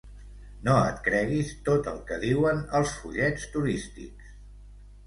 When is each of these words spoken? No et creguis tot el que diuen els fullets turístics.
No 0.67 0.77
et 0.93 1.03
creguis 1.07 1.51
tot 1.69 1.91
el 1.93 2.01
que 2.09 2.19
diuen 2.25 2.65
els 2.81 2.99
fullets 3.05 3.47
turístics. 3.59 4.35